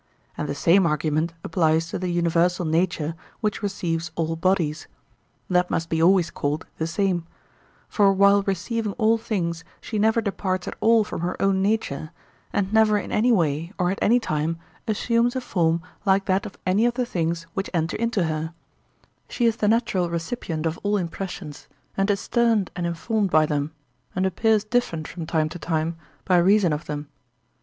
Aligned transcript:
And 0.35 0.49
the 0.49 0.55
same 0.55 0.87
argument 0.87 1.33
applies 1.43 1.89
to 1.89 1.99
the 1.99 2.09
universal 2.09 2.65
nature 2.65 3.13
which 3.39 3.61
receives 3.61 4.09
all 4.15 4.35
bodies—that 4.35 5.69
must 5.69 5.89
be 5.89 6.01
always 6.01 6.31
called 6.31 6.65
the 6.79 6.87
same; 6.87 7.27
for, 7.87 8.11
while 8.11 8.41
receiving 8.41 8.93
all 8.93 9.19
things, 9.19 9.63
she 9.79 9.99
never 9.99 10.19
departs 10.19 10.67
at 10.67 10.73
all 10.79 11.03
from 11.03 11.21
her 11.21 11.39
own 11.39 11.61
nature, 11.61 12.09
and 12.51 12.73
never 12.73 12.97
in 12.97 13.11
any 13.11 13.31
way, 13.31 13.73
or 13.77 13.91
at 13.91 13.99
any 14.01 14.19
time, 14.19 14.57
assumes 14.87 15.35
a 15.35 15.39
form 15.41 15.83
like 16.03 16.25
that 16.25 16.47
of 16.47 16.57
any 16.65 16.87
of 16.87 16.95
the 16.95 17.05
things 17.05 17.43
which 17.53 17.69
enter 17.71 17.95
into 17.97 18.23
her; 18.23 18.55
she 19.29 19.45
is 19.45 19.57
the 19.57 19.67
natural 19.67 20.09
recipient 20.09 20.65
of 20.65 20.79
all 20.81 20.97
impressions, 20.97 21.67
and 21.95 22.09
is 22.09 22.19
stirred 22.21 22.71
and 22.75 22.87
informed 22.87 23.29
by 23.29 23.45
them, 23.45 23.71
and 24.15 24.25
appears 24.25 24.63
different 24.63 25.07
from 25.07 25.27
time 25.27 25.47
to 25.47 25.59
time 25.59 25.95
by 26.25 26.37
reason 26.39 26.73
of 26.73 26.85
them. 26.87 27.07